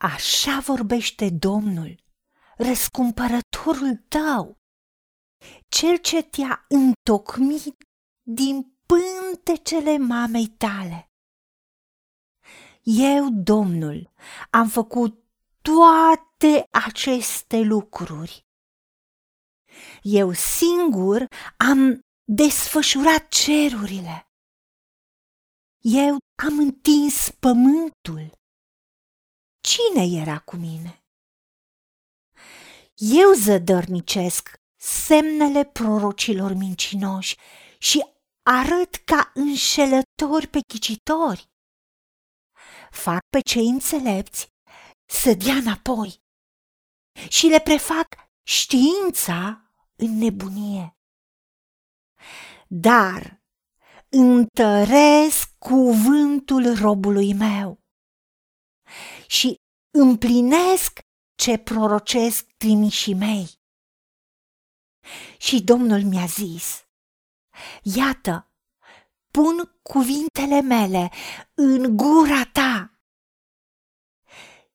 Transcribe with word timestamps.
Așa 0.00 0.60
vorbește 0.60 1.30
Domnul, 1.30 2.04
răscumpărătorul 2.56 3.96
tău, 4.08 4.56
cel 5.68 5.96
ce 5.96 6.22
te-a 6.22 6.64
întocmit 6.68 7.76
din 8.22 8.78
pântecele 8.86 9.98
mamei 9.98 10.46
tale. 10.46 11.10
Eu, 12.82 13.28
Domnul, 13.30 14.12
am 14.50 14.68
făcut 14.68 15.24
toate 15.62 16.64
aceste 16.70 17.60
lucruri. 17.60 18.46
Eu 20.02 20.32
singur 20.32 21.26
am 21.56 22.00
desfășurat 22.24 23.28
cerurile. 23.28 24.28
Eu 25.78 26.16
am 26.44 26.58
întins 26.58 27.30
pământul. 27.40 28.37
Cine 29.68 30.20
era 30.20 30.38
cu 30.38 30.56
mine? 30.56 31.04
Eu 32.94 33.32
zădărnicesc 33.32 34.60
semnele 34.76 35.64
prorocilor 35.64 36.52
mincinoși 36.52 37.36
și 37.78 38.04
arăt 38.42 38.94
ca 38.94 39.30
înșelători 39.34 40.46
pe 40.46 40.58
ghicitori. 40.72 41.50
Fac 42.90 43.20
pe 43.28 43.40
cei 43.40 43.66
înțelepți 43.66 44.48
să 45.06 45.34
dea 45.34 45.54
înapoi 45.54 46.22
și 47.28 47.46
le 47.46 47.60
prefac 47.60 48.06
știința 48.42 49.70
în 49.96 50.18
nebunie. 50.18 50.96
Dar 52.68 53.42
întăresc 54.08 55.58
cuvântul 55.58 56.74
robului 56.74 57.34
meu 57.34 57.86
și 59.26 59.60
împlinesc 59.90 60.98
ce 61.34 61.58
prorocesc 61.58 62.46
trimișii 62.56 63.14
mei. 63.14 63.60
Și 65.38 65.62
Domnul 65.62 66.02
mi-a 66.02 66.26
zis, 66.26 66.86
iată, 67.82 68.52
pun 69.30 69.78
cuvintele 69.82 70.60
mele 70.60 71.10
în 71.54 71.96
gura 71.96 72.44
ta. 72.52 73.00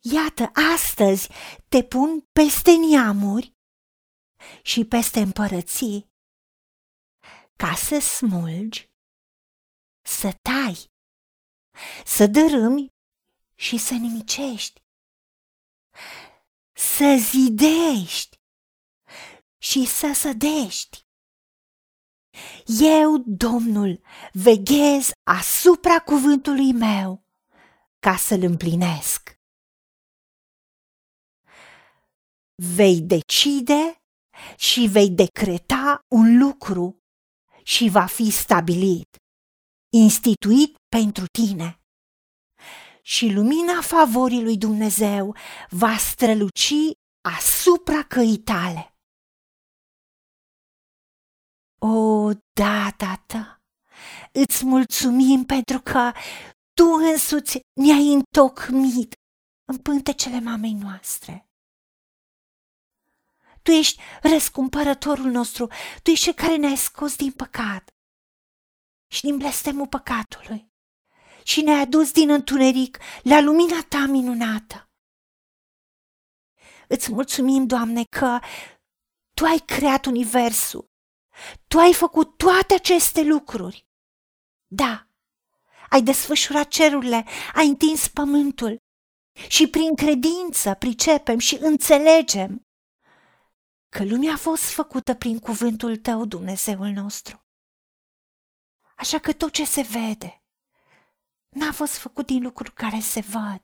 Iată, 0.00 0.50
astăzi 0.74 1.28
te 1.68 1.82
pun 1.82 2.20
peste 2.32 2.70
neamuri 2.76 3.56
și 4.62 4.84
peste 4.84 5.20
împărății, 5.20 6.12
ca 7.56 7.74
să 7.74 7.98
smulgi, 7.98 8.90
să 10.02 10.32
tai, 10.42 10.92
să 12.04 12.26
dărâmi 12.26 12.92
și 13.54 13.78
să 13.78 13.94
nimicești, 13.94 14.82
să 16.78 17.16
zidești 17.30 18.36
și 19.58 19.86
să 19.86 20.12
sădești. 20.14 21.06
Eu, 22.80 23.22
Domnul, 23.26 24.00
veghez 24.32 25.10
asupra 25.22 26.00
cuvântului 26.00 26.72
meu 26.72 27.24
ca 27.98 28.16
să-l 28.16 28.42
împlinesc. 28.42 29.38
Vei 32.54 33.00
decide 33.00 34.02
și 34.56 34.88
vei 34.90 35.10
decreta 35.10 36.04
un 36.08 36.38
lucru 36.38 37.02
și 37.62 37.88
va 37.88 38.06
fi 38.06 38.30
stabilit, 38.30 39.16
instituit 39.88 40.76
pentru 40.88 41.24
tine. 41.26 41.77
Și 43.08 43.32
lumina 43.32 43.80
favorii 43.80 44.42
lui 44.42 44.56
Dumnezeu 44.58 45.36
va 45.68 45.96
străluci 45.96 46.74
asupra 47.36 48.02
căii 48.02 48.38
tale. 48.38 48.94
O, 51.78 52.30
da, 52.52 52.90
tată, 52.96 53.62
îți 54.32 54.64
mulțumim 54.64 55.44
pentru 55.44 55.80
că 55.80 56.12
tu 56.72 56.84
însuți 57.12 57.60
ne-ai 57.80 58.12
întocmit 58.12 59.14
în 59.64 59.78
pântecele 59.78 60.40
mamei 60.40 60.72
noastre. 60.72 61.48
Tu 63.62 63.70
ești 63.70 64.00
răscumpărătorul 64.22 65.30
nostru, 65.30 65.66
tu 66.02 66.10
ești 66.10 66.24
cel 66.24 66.34
care 66.34 66.56
ne-ai 66.56 66.76
scos 66.76 67.16
din 67.16 67.32
păcat 67.32 67.90
și 69.12 69.22
din 69.22 69.36
blestemul 69.36 69.86
păcatului 69.86 70.68
și 71.48 71.60
ne-ai 71.60 71.80
adus 71.80 72.12
din 72.12 72.30
întuneric 72.30 72.98
la 73.22 73.40
lumina 73.40 73.82
ta 73.88 74.06
minunată. 74.06 74.90
Îți 76.88 77.12
mulțumim, 77.12 77.66
Doamne, 77.66 78.04
că 78.04 78.38
Tu 79.34 79.44
ai 79.44 79.58
creat 79.58 80.04
universul 80.06 80.88
tu 81.68 81.78
ai 81.78 81.94
făcut 81.94 82.36
toate 82.36 82.74
aceste 82.74 83.22
lucruri. 83.22 83.86
Da, 84.66 85.08
ai 85.90 86.02
desfășurat 86.02 86.68
cerurile, 86.68 87.24
ai 87.54 87.66
întins 87.66 88.08
pământul 88.08 88.76
și 89.48 89.68
prin 89.68 89.94
credință 89.94 90.74
pricepem 90.74 91.38
și 91.38 91.58
înțelegem 91.60 92.66
că 93.88 94.04
lumea 94.04 94.32
a 94.32 94.36
fost 94.36 94.62
făcută 94.62 95.14
prin 95.14 95.38
cuvântul 95.38 95.96
tău, 95.96 96.24
Dumnezeul 96.24 96.88
nostru. 96.88 97.42
Așa 98.96 99.18
că 99.18 99.32
tot 99.32 99.52
ce 99.52 99.64
se 99.64 99.82
vede 99.82 100.42
n-a 101.48 101.72
fost 101.72 101.96
făcut 101.96 102.26
din 102.26 102.42
lucruri 102.42 102.72
care 102.72 103.00
se 103.00 103.20
văd. 103.20 103.62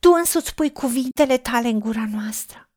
Tu 0.00 0.10
însuți 0.10 0.54
pui 0.54 0.72
cuvintele 0.72 1.38
tale 1.38 1.68
în 1.68 1.80
gura 1.80 2.06
noastră 2.10 2.70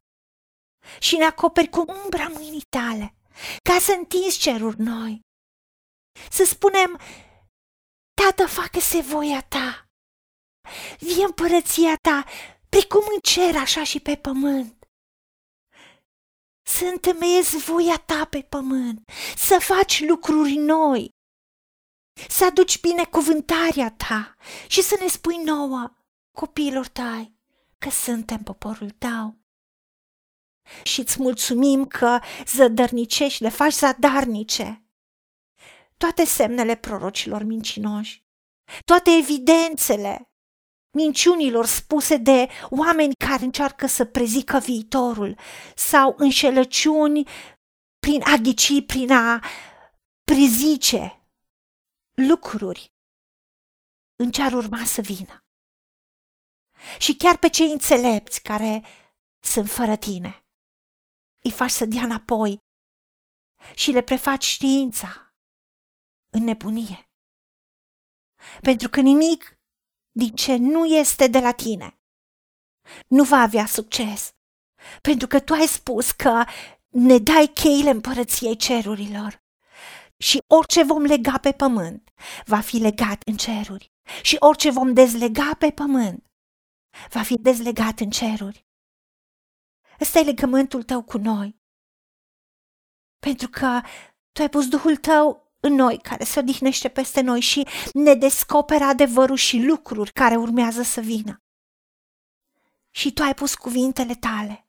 și 0.99 1.17
ne 1.17 1.23
acoperi 1.23 1.69
cu 1.69 1.85
umbra 2.03 2.27
mâinii 2.27 2.65
tale, 2.69 3.15
ca 3.63 3.79
să 3.79 3.91
întinzi 3.91 4.39
ceruri 4.39 4.79
noi. 4.79 5.21
Să 6.29 6.43
spunem, 6.43 6.99
Tată, 8.21 8.47
facă-se 8.47 9.01
voia 9.01 9.41
ta, 9.41 9.85
vie 10.99 11.23
împărăția 11.25 11.95
ta, 11.95 12.25
precum 12.69 13.03
în 13.13 13.19
cer, 13.19 13.55
așa 13.55 13.83
și 13.83 13.99
pe 13.99 14.15
pământ. 14.15 14.87
Să 16.69 16.85
întemeiezi 16.85 17.57
voia 17.57 17.97
ta 17.97 18.25
pe 18.25 18.41
pământ, 18.41 19.11
să 19.37 19.59
faci 19.59 20.01
lucruri 20.01 20.55
noi, 20.55 21.09
să 22.27 22.45
aduci 22.45 22.81
binecuvântarea 22.81 23.91
ta 23.97 24.35
și 24.67 24.81
să 24.81 24.97
ne 25.01 25.07
spui 25.07 25.37
nouă, 25.43 25.91
copiilor 26.31 26.87
tăi, 26.87 27.37
că 27.77 27.89
suntem 27.89 28.43
poporul 28.43 28.89
tău 28.89 29.37
și 30.83 30.99
îți 30.99 31.21
mulțumim 31.21 31.85
că 31.85 32.19
zădărnicești, 32.45 33.43
le 33.43 33.49
faci 33.49 33.73
zadarnice. 33.73 34.83
Toate 35.97 36.25
semnele 36.25 36.75
prorocilor 36.75 37.43
mincinoși, 37.43 38.23
toate 38.85 39.09
evidențele 39.19 40.31
minciunilor 40.91 41.65
spuse 41.65 42.17
de 42.17 42.47
oameni 42.69 43.13
care 43.25 43.43
încearcă 43.43 43.87
să 43.87 44.05
prezică 44.05 44.57
viitorul 44.57 45.37
sau 45.75 46.13
înșelăciuni 46.17 47.27
prin 47.99 48.21
a 48.23 48.35
ghici, 48.35 48.85
prin 48.85 49.11
a 49.11 49.43
prezice 50.23 51.18
lucruri 52.27 52.93
în 54.15 54.31
ce 54.31 54.41
ar 54.41 54.53
urma 54.53 54.85
să 54.85 55.01
vină. 55.01 55.43
Și 56.99 57.15
chiar 57.15 57.37
pe 57.37 57.49
cei 57.49 57.71
înțelepți 57.71 58.41
care 58.41 58.83
sunt 59.39 59.69
fără 59.69 59.95
tine 59.95 60.43
îi 61.43 61.51
faci 61.51 61.71
să 61.71 61.85
dea 61.85 62.03
înapoi 62.03 62.57
și 63.75 63.91
le 63.91 64.01
prefaci 64.01 64.43
știința 64.43 65.33
în 66.29 66.43
nebunie. 66.43 67.09
Pentru 68.61 68.89
că 68.89 69.01
nimic 69.01 69.59
din 70.11 70.35
ce 70.35 70.55
nu 70.55 70.85
este 70.85 71.27
de 71.27 71.39
la 71.39 71.53
tine 71.53 71.99
nu 73.07 73.23
va 73.23 73.37
avea 73.37 73.65
succes. 73.65 74.33
Pentru 75.01 75.27
că 75.27 75.39
tu 75.39 75.53
ai 75.53 75.67
spus 75.67 76.11
că 76.11 76.45
ne 76.87 77.17
dai 77.17 77.51
cheile 77.53 77.89
împărăției 77.89 78.55
cerurilor. 78.55 79.43
Și 80.19 80.43
orice 80.47 80.83
vom 80.83 81.03
lega 81.03 81.37
pe 81.37 81.51
pământ 81.51 82.09
va 82.45 82.59
fi 82.59 82.77
legat 82.77 83.21
în 83.25 83.37
ceruri. 83.37 83.91
Și 84.21 84.35
orice 84.39 84.69
vom 84.69 84.93
dezlega 84.93 85.55
pe 85.59 85.71
pământ 85.71 86.23
va 87.09 87.21
fi 87.21 87.35
dezlegat 87.35 87.99
în 87.99 88.09
ceruri. 88.09 88.67
Ăsta 89.99 90.19
e 90.19 90.23
legământul 90.23 90.83
tău 90.83 91.03
cu 91.03 91.17
noi. 91.17 91.59
Pentru 93.19 93.49
că 93.49 93.81
tu 94.31 94.41
ai 94.41 94.49
pus 94.49 94.67
Duhul 94.67 94.97
tău 94.97 95.53
în 95.59 95.73
noi, 95.73 95.97
care 95.97 96.23
se 96.23 96.39
odihnește 96.39 96.89
peste 96.89 97.21
noi 97.21 97.39
și 97.39 97.67
ne 97.93 98.13
descoperă 98.13 98.83
adevărul 98.83 99.35
și 99.35 99.63
lucruri 99.63 100.11
care 100.11 100.35
urmează 100.35 100.81
să 100.81 101.01
vină. 101.01 101.43
Și 102.89 103.13
tu 103.13 103.21
ai 103.23 103.33
pus 103.33 103.55
cuvintele 103.55 104.15
tale 104.15 104.67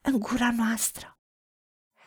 în 0.00 0.18
gura 0.18 0.50
noastră. 0.50 1.13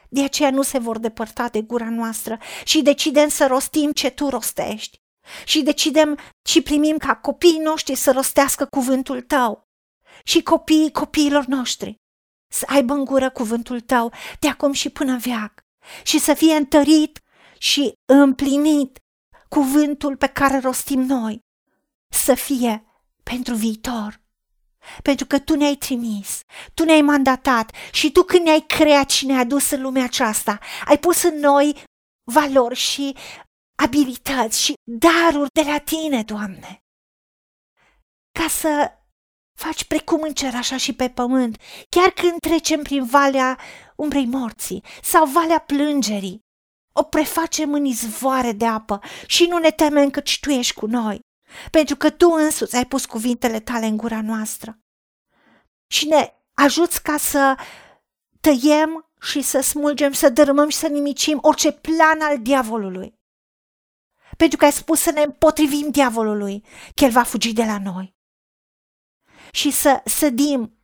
De 0.09 0.23
aceea 0.23 0.49
nu 0.51 0.61
se 0.61 0.77
vor 0.77 0.97
depărta 0.97 1.47
de 1.47 1.61
gura 1.61 1.89
noastră 1.89 2.39
și 2.63 2.81
decidem 2.81 3.27
să 3.27 3.45
rostim 3.45 3.91
ce 3.91 4.09
tu 4.09 4.29
rostești. 4.29 4.97
și 5.45 5.61
decidem 5.61 6.17
și 6.49 6.61
primim 6.61 6.97
ca 6.97 7.15
copiii 7.15 7.59
noștri 7.59 7.95
să 7.95 8.11
rostească 8.11 8.65
cuvântul 8.65 9.21
tău 9.21 9.63
și 10.23 10.41
copiii 10.43 10.91
copiilor 10.91 11.45
noștri 11.45 11.95
să 12.51 12.65
aibă 12.67 12.93
în 12.93 13.05
gură 13.05 13.29
cuvântul 13.29 13.79
tău 13.81 14.13
de 14.39 14.47
acum 14.47 14.71
și 14.71 14.89
până 14.89 15.17
veac 15.17 15.61
și 16.03 16.19
să 16.19 16.33
fie 16.33 16.53
întărit 16.53 17.21
și 17.57 17.93
împlinit 18.05 18.99
cuvântul 19.49 20.17
pe 20.17 20.27
care 20.27 20.59
rostim 20.59 21.01
noi, 21.01 21.39
să 22.09 22.33
fie 22.33 22.85
pentru 23.23 23.55
viitor. 23.55 24.21
Pentru 25.03 25.25
că 25.25 25.39
tu 25.39 25.55
ne-ai 25.55 25.75
trimis, 25.75 26.39
tu 26.73 26.83
ne-ai 26.83 27.01
mandatat 27.01 27.71
și 27.91 28.11
tu 28.11 28.23
când 28.23 28.43
ne-ai 28.43 28.65
creat 28.67 29.09
și 29.09 29.25
ne-ai 29.25 29.39
adus 29.39 29.69
în 29.69 29.81
lumea 29.81 30.03
aceasta, 30.03 30.59
ai 30.85 30.97
pus 30.97 31.23
în 31.23 31.39
noi 31.39 31.83
valori 32.31 32.75
și 32.75 33.15
abilități 33.83 34.61
și 34.61 34.73
daruri 34.83 35.49
de 35.53 35.69
la 35.69 35.77
tine, 35.77 36.23
Doamne. 36.23 36.79
Ca 38.39 38.47
să 38.47 38.91
faci 39.59 39.83
precum 39.83 40.21
în 40.21 40.33
cer, 40.33 40.55
așa 40.55 40.77
și 40.77 40.93
pe 40.93 41.09
pământ, 41.09 41.61
chiar 41.89 42.09
când 42.09 42.39
trecem 42.39 42.81
prin 42.81 43.05
valea 43.05 43.59
umbrei 43.95 44.25
morții 44.25 44.83
sau 45.01 45.25
valea 45.25 45.59
plângerii, 45.59 46.39
o 46.93 47.03
prefacem 47.03 47.73
în 47.73 47.85
izvoare 47.85 48.51
de 48.51 48.65
apă 48.65 48.99
și 49.25 49.45
nu 49.45 49.57
ne 49.57 49.69
temem 49.69 50.09
căci 50.09 50.39
Tu 50.39 50.49
ești 50.49 50.73
cu 50.73 50.85
noi, 50.85 51.19
pentru 51.71 51.95
că 51.95 52.09
Tu 52.09 52.29
însuți 52.29 52.75
ai 52.75 52.85
pus 52.85 53.05
cuvintele 53.05 53.59
Tale 53.59 53.85
în 53.85 53.97
gura 53.97 54.21
noastră. 54.21 54.79
Și 55.87 56.07
ne 56.07 56.33
ajuți 56.53 57.03
ca 57.03 57.17
să 57.17 57.57
tăiem 58.41 59.11
și 59.21 59.41
să 59.41 59.59
smulgem, 59.59 60.11
să 60.11 60.29
dărâmăm 60.29 60.69
și 60.69 60.77
să 60.77 60.87
nimicim 60.87 61.39
orice 61.41 61.71
plan 61.71 62.21
al 62.21 62.41
diavolului. 62.41 63.15
Pentru 64.37 64.57
că 64.57 64.65
ai 64.65 64.71
spus 64.71 65.01
să 65.01 65.11
ne 65.11 65.21
împotrivim 65.21 65.89
diavolului, 65.89 66.65
că 66.95 67.03
el 67.03 67.11
va 67.11 67.23
fugi 67.23 67.53
de 67.53 67.63
la 67.63 67.79
noi. 67.79 68.15
Și 69.51 69.71
să 69.71 70.01
sădim 70.05 70.77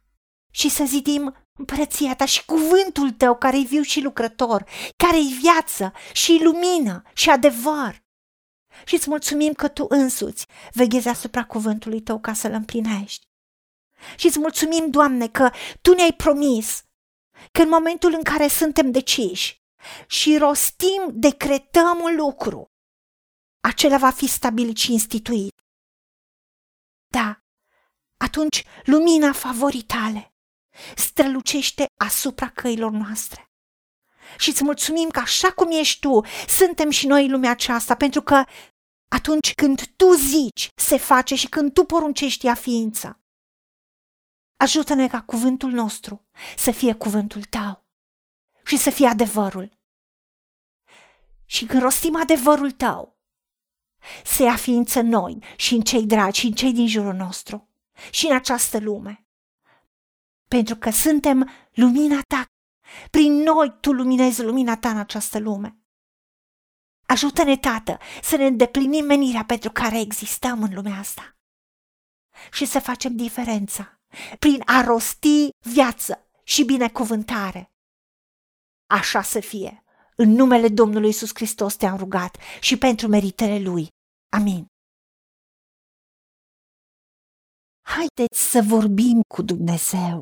și 0.51 0.69
să 0.69 0.83
zidim 0.85 1.35
împărăția 1.53 2.15
ta 2.15 2.25
și 2.25 2.45
cuvântul 2.45 3.11
tău 3.11 3.37
care 3.37 3.57
e 3.59 3.63
viu 3.63 3.81
și 3.81 4.01
lucrător, 4.01 4.65
care 4.97 5.17
e 5.17 5.39
viață 5.41 5.93
și 6.13 6.39
lumină 6.43 7.01
și 7.13 7.29
adevăr. 7.29 8.02
Și 8.85 8.95
îți 8.95 9.09
mulțumim 9.09 9.53
că 9.53 9.67
tu 9.67 9.85
însuți 9.89 10.45
veghezi 10.71 11.07
asupra 11.07 11.45
cuvântului 11.45 12.01
tău 12.01 12.19
ca 12.19 12.33
să-l 12.33 12.51
împlinești. 12.51 13.27
Și 14.15 14.27
îți 14.27 14.39
mulțumim, 14.39 14.89
Doamne, 14.89 15.27
că 15.27 15.51
tu 15.81 15.93
ne-ai 15.93 16.13
promis 16.13 16.83
că 17.51 17.61
în 17.61 17.69
momentul 17.69 18.13
în 18.13 18.23
care 18.23 18.47
suntem 18.47 18.91
deciși 18.91 19.61
și 20.07 20.37
rostim, 20.37 21.09
decretăm 21.11 21.99
un 22.01 22.15
lucru, 22.15 22.71
acela 23.59 23.97
va 23.97 24.09
fi 24.09 24.27
stabilit 24.27 24.77
și 24.77 24.91
instituit. 24.91 25.51
Da, 27.07 27.39
atunci 28.17 28.63
lumina 28.83 29.31
favorii 29.31 29.83
tale 29.83 30.33
strălucește 30.95 31.85
asupra 32.01 32.49
căilor 32.49 32.91
noastre. 32.91 33.52
Și 34.37 34.49
îți 34.49 34.63
mulțumim 34.63 35.09
că 35.09 35.19
așa 35.19 35.51
cum 35.51 35.71
ești 35.71 35.99
tu, 35.99 36.21
suntem 36.47 36.89
și 36.89 37.07
noi 37.07 37.25
în 37.25 37.31
lumea 37.31 37.51
aceasta, 37.51 37.95
pentru 37.95 38.21
că 38.21 38.43
atunci 39.07 39.53
când 39.53 39.87
tu 39.95 40.13
zici, 40.13 40.69
se 40.75 40.97
face 40.97 41.35
și 41.35 41.49
când 41.49 41.73
tu 41.73 41.83
poruncești 41.83 42.45
ea 42.45 42.53
ființă. 42.53 43.19
Ajută-ne 44.57 45.07
ca 45.07 45.21
cuvântul 45.21 45.71
nostru 45.71 46.25
să 46.57 46.71
fie 46.71 46.93
cuvântul 46.93 47.43
tău 47.43 47.85
și 48.65 48.77
să 48.77 48.89
fie 48.89 49.07
adevărul. 49.07 49.79
Și 51.45 51.65
când 51.65 51.81
rostim 51.81 52.15
adevărul 52.15 52.71
tău, 52.71 53.17
să 54.23 54.43
ia 54.43 54.55
ființă 54.55 54.99
în 54.99 55.07
noi 55.07 55.43
și 55.55 55.73
în 55.73 55.81
cei 55.81 56.05
dragi 56.05 56.39
și 56.39 56.45
în 56.45 56.53
cei 56.53 56.73
din 56.73 56.87
jurul 56.87 57.13
nostru 57.13 57.67
și 58.11 58.25
în 58.27 58.35
această 58.35 58.79
lume 58.79 59.23
pentru 60.55 60.75
că 60.75 60.89
suntem 60.89 61.49
lumina 61.71 62.21
ta. 62.27 62.52
Prin 63.11 63.33
noi 63.33 63.77
tu 63.79 63.91
luminezi 63.91 64.43
lumina 64.43 64.77
ta 64.77 64.89
în 64.89 64.97
această 64.97 65.39
lume. 65.39 65.77
Ajută-ne, 67.05 67.57
Tată, 67.57 67.97
să 68.21 68.35
ne 68.35 68.45
îndeplinim 68.45 69.05
menirea 69.05 69.45
pentru 69.45 69.71
care 69.71 69.99
existăm 69.99 70.63
în 70.63 70.73
lumea 70.73 70.97
asta 70.97 71.37
și 72.51 72.65
să 72.65 72.79
facem 72.79 73.15
diferența 73.15 74.01
prin 74.39 74.61
a 74.65 74.81
rosti 74.81 75.49
viață 75.59 76.27
și 76.43 76.65
binecuvântare. 76.65 77.71
Așa 78.89 79.21
să 79.21 79.39
fie. 79.39 79.83
În 80.15 80.29
numele 80.29 80.67
Domnului 80.67 81.09
Isus 81.09 81.29
Hristos 81.33 81.75
te-am 81.75 81.97
rugat 81.97 82.37
și 82.59 82.77
pentru 82.77 83.07
meritele 83.07 83.59
Lui. 83.59 83.87
Amin. 84.31 84.65
Haideți 87.81 88.49
să 88.51 88.61
vorbim 88.61 89.21
cu 89.33 89.41
Dumnezeu 89.41 90.21